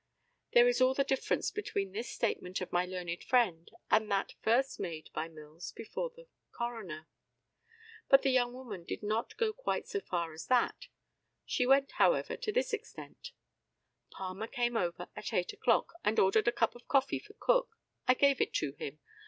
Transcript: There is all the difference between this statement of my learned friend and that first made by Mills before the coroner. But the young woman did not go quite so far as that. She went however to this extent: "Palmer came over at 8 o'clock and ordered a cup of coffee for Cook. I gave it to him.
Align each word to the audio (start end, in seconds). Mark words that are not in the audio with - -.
There 0.53 0.67
is 0.67 0.81
all 0.81 0.95
the 0.95 1.03
difference 1.03 1.51
between 1.51 1.91
this 1.91 2.09
statement 2.09 2.59
of 2.59 2.71
my 2.71 2.87
learned 2.87 3.23
friend 3.23 3.69
and 3.91 4.09
that 4.09 4.33
first 4.41 4.79
made 4.79 5.11
by 5.13 5.27
Mills 5.27 5.73
before 5.73 6.09
the 6.09 6.25
coroner. 6.51 7.07
But 8.09 8.23
the 8.23 8.31
young 8.31 8.51
woman 8.51 8.83
did 8.83 9.03
not 9.03 9.37
go 9.37 9.53
quite 9.53 9.87
so 9.87 9.99
far 9.99 10.33
as 10.33 10.47
that. 10.47 10.87
She 11.45 11.67
went 11.67 11.91
however 11.91 12.35
to 12.35 12.51
this 12.51 12.73
extent: 12.73 13.29
"Palmer 14.09 14.47
came 14.47 14.75
over 14.75 15.07
at 15.15 15.33
8 15.33 15.53
o'clock 15.53 15.93
and 16.03 16.17
ordered 16.17 16.47
a 16.47 16.51
cup 16.51 16.73
of 16.73 16.87
coffee 16.87 17.19
for 17.19 17.33
Cook. 17.35 17.77
I 18.07 18.15
gave 18.15 18.41
it 18.41 18.53
to 18.53 18.71
him. 18.73 19.01